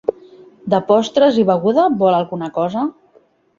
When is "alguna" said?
2.23-2.51